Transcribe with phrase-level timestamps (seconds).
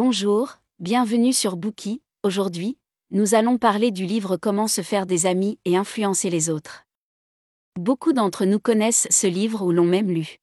[0.00, 2.02] Bonjour, bienvenue sur Bookie.
[2.22, 2.78] Aujourd'hui,
[3.10, 6.84] nous allons parler du livre Comment se faire des amis et influencer les autres.
[7.76, 10.36] Beaucoup d'entre nous connaissent ce livre ou l'ont même lu.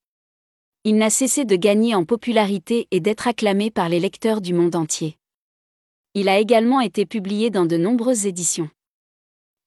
[0.83, 4.75] Il n'a cessé de gagner en popularité et d'être acclamé par les lecteurs du monde
[4.75, 5.17] entier.
[6.15, 8.69] Il a également été publié dans de nombreuses éditions.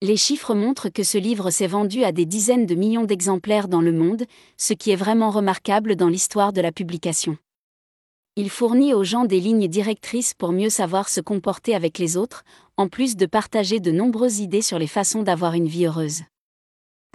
[0.02, 3.80] Les chiffres montrent que ce livre s'est vendu à des dizaines de millions d'exemplaires dans
[3.80, 4.26] le monde,
[4.58, 7.38] ce qui est vraiment remarquable dans l'histoire de la publication.
[8.40, 12.44] Il fournit aux gens des lignes directrices pour mieux savoir se comporter avec les autres,
[12.76, 16.22] en plus de partager de nombreuses idées sur les façons d'avoir une vie heureuse.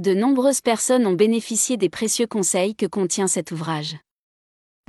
[0.02, 3.96] De nombreuses personnes ont bénéficié des précieux conseils que contient cet ouvrage.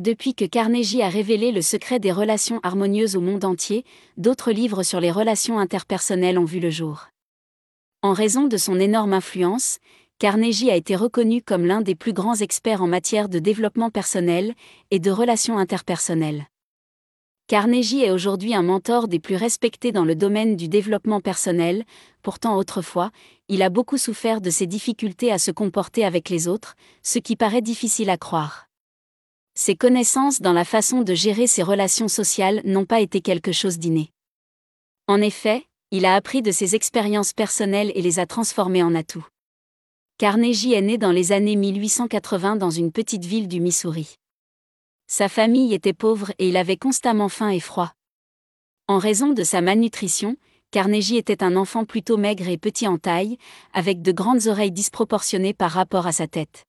[0.03, 3.85] Depuis que Carnegie a révélé le secret des relations harmonieuses au monde entier,
[4.17, 7.11] d'autres livres sur les relations interpersonnelles ont vu le jour.
[8.03, 9.79] En raison de son énorme influence,
[10.25, 14.55] Carnegie a été reconnu comme l'un des plus grands experts en matière de développement personnel
[14.91, 16.47] et de relations interpersonnelles.
[17.47, 21.85] Carnegie est aujourd'hui un mentor des plus respectés dans le domaine du développement personnel,
[22.23, 23.11] pourtant autrefois,
[23.49, 27.37] il a beaucoup souffert de ses difficultés à se comporter avec les autres, ce qui
[27.37, 28.71] paraît difficile à croire.
[29.55, 33.79] Ses connaissances dans la façon de gérer ses relations sociales n'ont pas été quelque chose
[33.79, 34.09] d'inné.
[35.07, 39.27] En effet, il a appris de ses expériences personnelles et les a transformées en atouts.
[40.17, 44.15] Carnegie est né dans les années 1880 dans une petite ville du Missouri.
[45.09, 47.93] Sa famille était pauvre et il avait constamment faim et froid.
[48.87, 50.37] En raison de sa malnutrition,
[50.71, 53.39] Carnegie était un enfant plutôt maigre et petit en taille,
[53.73, 56.63] avec de grandes oreilles disproportionnées par rapport à sa tête.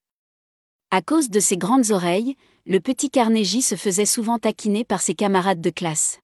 [0.89, 5.13] À cause de ses grandes oreilles, le petit Carnegie se faisait souvent taquiner par ses
[5.13, 6.17] camarades de classe.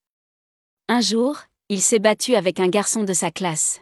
[0.88, 1.38] Un jour,
[1.70, 3.80] il s'est battu avec un garçon de sa classe.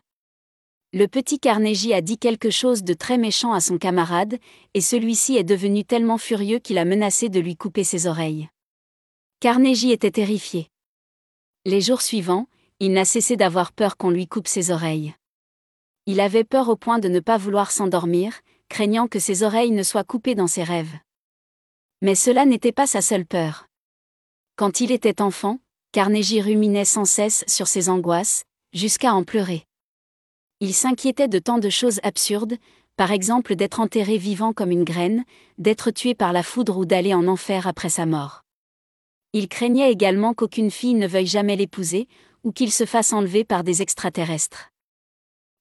[0.92, 4.40] Le petit Carnegie a dit quelque chose de très méchant à son camarade,
[4.74, 8.50] et celui-ci est devenu tellement furieux qu'il a menacé de lui couper ses oreilles.
[9.40, 10.68] Carnegie était terrifié.
[11.64, 12.48] Les jours suivants,
[12.80, 15.14] il n'a cessé d'avoir peur qu'on lui coupe ses oreilles.
[16.08, 19.84] Il avait peur au point de ne pas vouloir s'endormir, craignant que ses oreilles ne
[19.84, 20.98] soient coupées dans ses rêves.
[22.02, 23.68] Mais cela n'était pas sa seule peur.
[24.56, 25.60] Quand il était enfant,
[25.92, 28.44] Carnegie ruminait sans cesse sur ses angoisses,
[28.74, 29.69] jusqu'à en pleurer.
[30.62, 32.58] Il s'inquiétait de tant de choses absurdes,
[32.98, 35.24] par exemple d'être enterré vivant comme une graine,
[35.58, 38.44] d'être tué par la foudre ou d'aller en enfer après sa mort.
[39.32, 42.10] Il craignait également qu'aucune fille ne veuille jamais l'épouser,
[42.44, 44.72] ou qu'il se fasse enlever par des extraterrestres.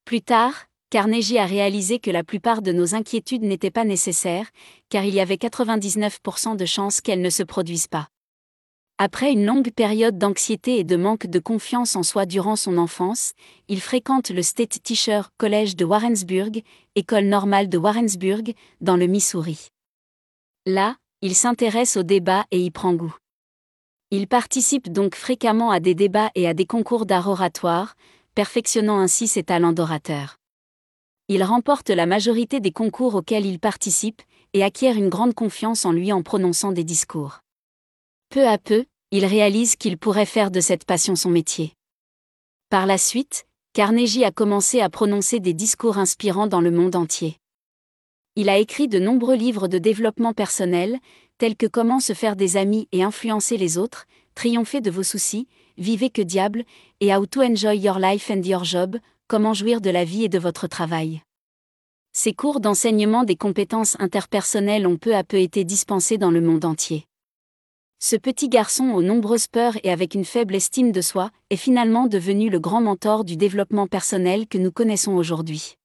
[0.05, 4.51] Plus tard, Carnegie a réalisé que la plupart de nos inquiétudes n'étaient pas nécessaires,
[4.89, 8.09] car il y avait 99% de chances qu'elles ne se produisent pas.
[9.01, 13.33] Après une longue période d'anxiété et de manque de confiance en soi durant son enfance,
[13.69, 16.65] il fréquente le State Teacher College de Warrensburg,
[16.97, 19.69] école normale de Warrensburg, dans le Missouri.
[20.67, 23.15] Là, il s'intéresse au débat et y prend goût.
[24.11, 27.95] Il participe donc fréquemment à des débats et à des concours d'art oratoire,
[28.35, 30.39] perfectionnant ainsi ses talents d'orateur.
[31.29, 34.23] Il remporte la majorité des concours auxquels il participe,
[34.55, 37.43] et acquiert une grande confiance en lui en prononçant des discours.
[38.31, 41.73] Peu à peu, il réalise qu'il pourrait faire de cette passion son métier.
[42.69, 47.39] Par la suite, Carnegie a commencé à prononcer des discours inspirants dans le monde entier.
[48.37, 50.99] Il a écrit de nombreux livres de développement personnel,
[51.39, 55.49] tels que Comment se faire des amis et influencer les autres, Triompher de vos soucis,
[55.79, 56.65] Vivez que diable,
[57.01, 60.29] et How to Enjoy Your Life and Your Job, Comment jouir de la vie et
[60.29, 61.23] de votre travail.
[62.13, 66.67] Ces cours d'enseignement des compétences interpersonnelles ont peu à peu été dispensés dans le monde
[66.67, 67.07] entier.
[67.99, 72.07] Ce petit garçon aux nombreuses peurs et avec une faible estime de soi est finalement
[72.07, 75.77] devenu le grand mentor du développement personnel que nous connaissons aujourd'hui.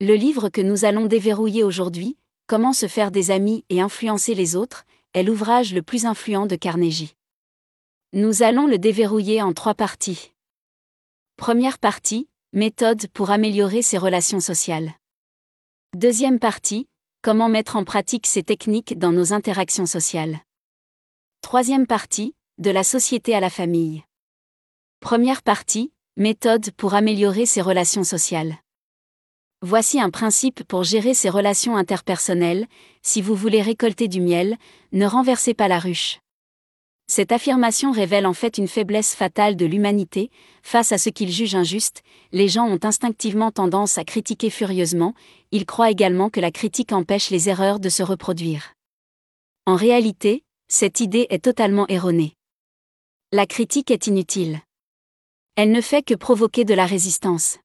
[0.00, 2.16] Le livre que nous allons déverrouiller aujourd'hui,
[2.48, 6.56] Comment se faire des amis et influencer les autres, est l'ouvrage le plus influent de
[6.56, 7.14] Carnegie.
[8.14, 10.32] Nous allons le déverrouiller en trois parties.
[11.36, 14.92] Première partie, méthode pour améliorer ses relations sociales.
[15.94, 16.88] Deuxième partie,
[17.20, 20.38] comment mettre en pratique ces techniques dans nos interactions sociales.
[21.40, 24.02] Troisième partie, de la société à la famille.
[25.00, 28.58] Première partie, méthode pour améliorer ses relations sociales.
[29.62, 32.66] Voici un principe pour gérer ses relations interpersonnelles,
[33.02, 34.56] si vous voulez récolter du miel,
[34.92, 36.18] ne renversez pas la ruche.
[37.06, 40.30] Cette affirmation révèle en fait une faiblesse fatale de l'humanité,
[40.62, 42.02] face à ce qu'ils jugent injuste,
[42.32, 45.14] les gens ont instinctivement tendance à critiquer furieusement,
[45.50, 48.74] ils croient également que la critique empêche les erreurs de se reproduire.
[49.64, 52.34] En réalité, cette idée est totalement erronée.
[53.32, 54.60] La critique est inutile.
[55.56, 57.58] Elle ne fait que provoquer de la résistance.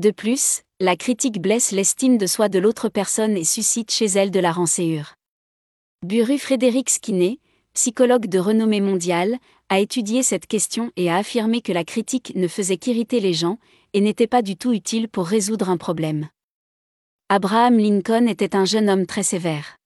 [0.00, 4.30] De plus, la critique blesse l'estime de soi de l'autre personne et suscite chez elle
[4.30, 5.14] de la rancéure.
[6.04, 7.38] Buru Frédéric Skinner,
[7.74, 9.36] psychologue de renommée mondiale,
[9.68, 13.58] a étudié cette question et a affirmé que la critique ne faisait qu'irriter les gens,
[13.92, 16.28] et n'était pas du tout utile pour résoudre un problème.
[17.28, 19.76] Abraham Lincoln était un jeune homme très sévère.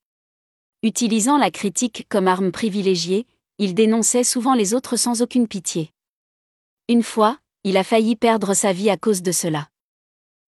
[0.82, 3.27] Utilisant la critique comme arme privilégiée,
[3.59, 5.93] il dénonçait souvent les autres sans aucune pitié.
[6.88, 9.69] Une fois, il a failli perdre sa vie à cause de cela.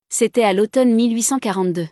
[0.09, 1.87] C'était à l'automne 1842.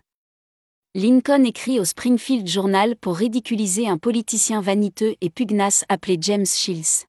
[0.95, 7.05] Lincoln écrit au Springfield Journal pour ridiculiser un politicien vaniteux et pugnace appelé James Shields.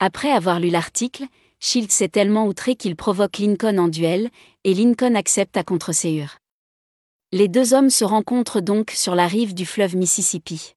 [0.00, 1.26] Après avoir lu l'article,
[1.60, 4.28] Shields est tellement outré qu'il provoque Lincoln en duel,
[4.64, 6.41] et Lincoln accepte à contre-séure.
[7.34, 10.74] Les deux hommes se rencontrent donc sur la rive du fleuve Mississippi.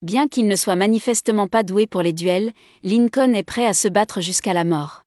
[0.00, 3.86] Bien qu'il ne soit manifestement pas doué pour les duels, Lincoln est prêt à se
[3.86, 5.02] battre jusqu'à la mort.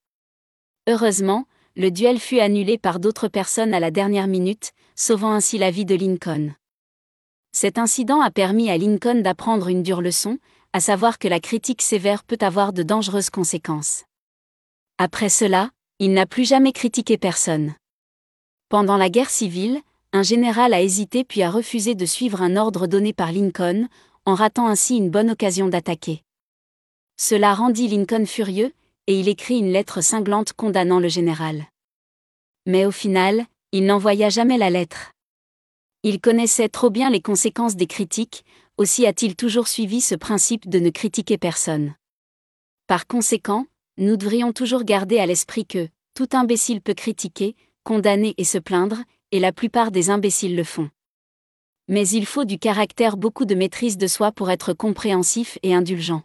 [0.87, 5.71] Heureusement, le duel fut annulé par d'autres personnes à la dernière minute, sauvant ainsi la
[5.71, 6.53] vie de Lincoln.
[7.53, 10.37] Cet incident a permis à Lincoln d'apprendre une dure leçon,
[10.73, 14.03] à savoir que la critique sévère peut avoir de dangereuses conséquences.
[14.99, 17.73] Après cela, il n'a plus jamais critiqué personne.
[18.69, 19.81] Pendant la guerre civile,
[20.13, 23.87] un général a hésité puis a refusé de suivre un ordre donné par Lincoln,
[24.25, 26.23] en ratant ainsi une bonne occasion d'attaquer.
[27.17, 28.73] Cela rendit Lincoln furieux,
[29.07, 31.65] et il écrit une lettre cinglante condamnant le général.
[32.65, 35.11] Mais au final, il n'envoya jamais la lettre.
[36.03, 38.43] Il connaissait trop bien les conséquences des critiques,
[38.77, 41.93] aussi a-t-il toujours suivi ce principe de ne critiquer personne.
[42.87, 43.65] Par conséquent,
[43.97, 48.97] nous devrions toujours garder à l'esprit que, tout imbécile peut critiquer, condamner et se plaindre,
[49.31, 50.89] et la plupart des imbéciles le font.
[51.87, 56.23] Mais il faut du caractère beaucoup de maîtrise de soi pour être compréhensif et indulgent.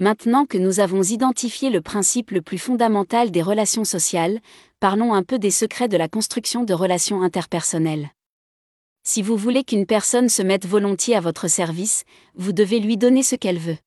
[0.00, 4.40] Maintenant que nous avons identifié le principe le plus fondamental des relations sociales,
[4.80, 8.10] parlons un peu des secrets de la construction de relations interpersonnelles.
[9.02, 12.04] Si vous voulez qu'une personne se mette volontiers à votre service,
[12.34, 13.78] vous devez lui donner ce qu'elle veut.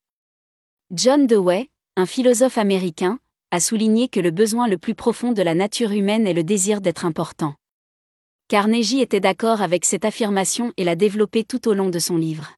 [0.92, 3.18] John Dewey, un philosophe américain,
[3.50, 6.80] a souligné que le besoin le plus profond de la nature humaine est le désir
[6.80, 7.54] d'être important.
[8.48, 12.52] Carnegie était d'accord avec cette affirmation et l'a développée tout au long de son livre.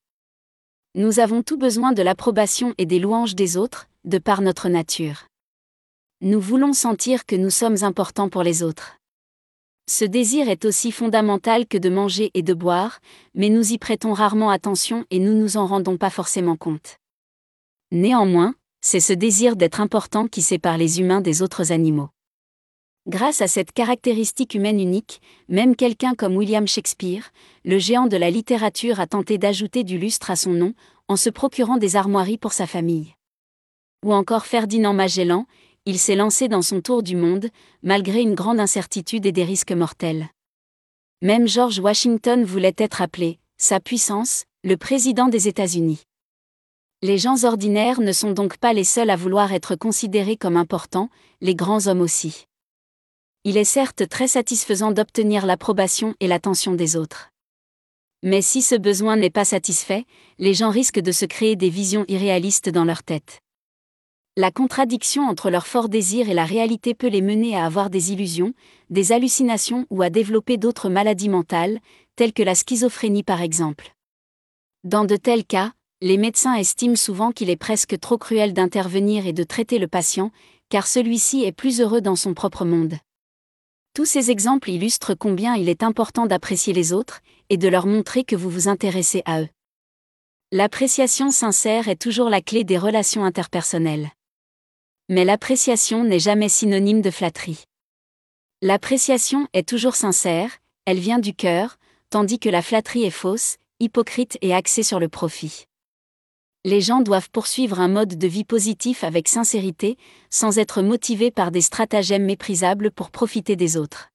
[0.97, 5.29] Nous avons tout besoin de l'approbation et des louanges des autres, de par notre nature.
[6.23, 8.97] Nous voulons sentir que nous sommes importants pour les autres.
[9.89, 12.99] Ce désir est aussi fondamental que de manger et de boire,
[13.35, 16.97] mais nous y prêtons rarement attention et nous nous en rendons pas forcément compte.
[17.93, 22.09] Néanmoins, c'est ce désir d'être important qui sépare les humains des autres animaux.
[23.09, 27.31] Grâce à cette caractéristique humaine unique, même quelqu'un comme William Shakespeare,
[27.65, 30.75] le géant de la littérature a tenté d'ajouter du lustre à son nom,
[31.07, 33.15] en se procurant des armoiries pour sa famille.
[34.05, 35.47] Ou encore Ferdinand Magellan,
[35.85, 37.49] il s'est lancé dans son tour du monde,
[37.85, 40.27] malgré une grande incertitude et des risques mortels.
[41.23, 46.03] Même George Washington voulait être appelé, sa puissance, le président des États-Unis.
[47.03, 51.09] Les gens ordinaires ne sont donc pas les seuls à vouloir être considérés comme importants,
[51.41, 52.49] les grands hommes aussi
[53.49, 57.31] il est certes très satisfaisant d'obtenir l'approbation et l'attention des autres.
[58.25, 60.05] Mais si ce besoin n'est pas satisfait,
[60.41, 63.39] les gens risquent de se créer des visions irréalistes dans leur tête.
[64.37, 68.11] La contradiction entre leur fort désir et la réalité peut les mener à avoir des
[68.11, 68.53] illusions,
[68.91, 71.79] des hallucinations ou à développer d'autres maladies mentales,
[72.17, 73.95] telles que la schizophrénie par exemple.
[74.83, 75.71] Dans de tels cas,
[76.01, 80.33] les médecins estiment souvent qu'il est presque trop cruel d'intervenir et de traiter le patient,
[80.69, 82.97] car celui-ci est plus heureux dans son propre monde.
[83.97, 88.25] Tous ces exemples illustrent combien il est important d'apprécier les autres, et de leur montrer
[88.25, 89.49] que vous vous intéressez à eux.
[90.53, 94.11] L'appréciation sincère est toujours la clé des relations interpersonnelles.
[95.09, 97.65] Mais l'appréciation n'est jamais synonyme de flatterie.
[98.61, 101.79] L'appréciation est toujours sincère, elle vient du cœur,
[102.11, 105.65] tandis que la flatterie est fausse, hypocrite et axée sur le profit
[106.67, 109.97] les gens doivent poursuivre un mode de vie positif avec sincérité,
[110.31, 114.09] sans être motivés par des stratagèmes méprisables pour profiter des autres.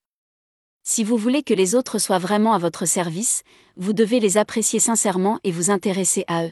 [0.84, 3.44] Si vous voulez que les autres soient vraiment à votre service,
[3.78, 6.52] vous devez les apprécier sincèrement et vous intéresser à eux.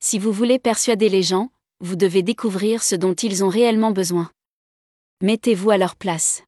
[0.00, 4.32] Si vous voulez persuader les gens, vous devez découvrir ce dont ils ont réellement besoin.
[5.22, 6.42] Mettez-vous à leur place.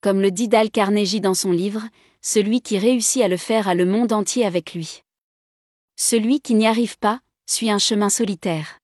[0.00, 1.82] Comme le dit Dal Carnegie dans son livre,
[2.22, 5.02] celui qui réussit à le faire a le monde entier avec lui.
[5.96, 8.78] Celui qui n'y arrive pas, suit un chemin solitaire.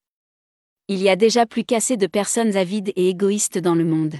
[0.88, 4.16] Il y a déjà plus qu'assez de personnes avides et égoïstes dans le monde.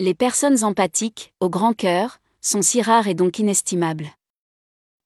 [0.00, 4.10] Les personnes empathiques, au grand cœur, sont si rares et donc inestimables.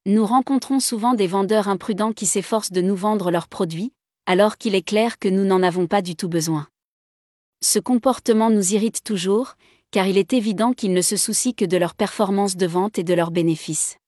[0.07, 3.93] Nous rencontrons souvent des vendeurs imprudents qui s'efforcent de nous vendre leurs produits,
[4.27, 6.69] alors qu'il est clair que nous n'en avons pas du tout besoin.
[7.63, 9.55] Ce comportement nous irrite toujours,
[9.91, 13.05] car il est évident qu'ils ne se soucient que de leur performance de vente et
[13.05, 13.99] de leurs bénéfices.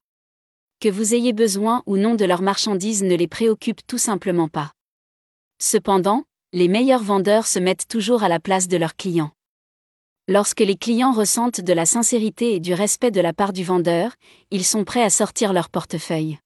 [0.81, 4.73] Que vous ayez besoin ou non de leurs marchandises ne les préoccupe tout simplement pas.
[5.59, 6.25] Cependant,
[6.57, 9.33] Les meilleurs vendeurs se mettent toujours à la place de leurs clients.
[10.29, 14.13] Lorsque les clients ressentent de la sincérité et du respect de la part du vendeur,
[14.53, 16.39] ils sont prêts à sortir leur portefeuille.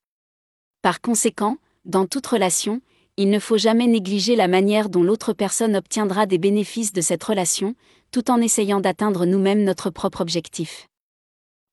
[0.80, 2.80] Par conséquent, dans toute relation,
[3.18, 7.24] il ne faut jamais négliger la manière dont l'autre personne obtiendra des bénéfices de cette
[7.24, 7.74] relation,
[8.10, 10.88] tout en essayant d'atteindre nous-mêmes notre propre objectif.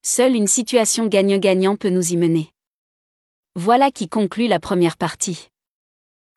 [0.07, 2.51] Seule une situation gagnant-gagnant peut nous y mener.
[3.55, 5.47] Voilà qui conclut la première partie.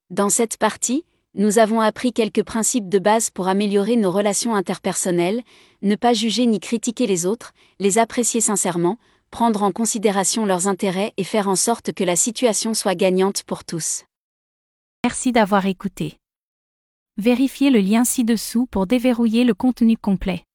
[0.09, 5.43] Dans cette partie, nous avons appris quelques principes de base pour améliorer nos relations interpersonnelles,
[5.83, 8.97] ne pas juger ni critiquer les autres, les apprécier sincèrement,
[9.31, 13.65] prendre en considération leurs intérêts et faire en sorte que la situation soit gagnante pour
[13.65, 14.05] tous.
[15.05, 16.17] Merci d'avoir écouté.
[17.19, 20.47] Vérifiez le lien ci-dessous pour déverrouiller le contenu complet.